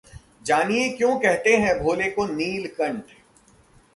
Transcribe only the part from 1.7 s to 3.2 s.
भोले को नीलकंठ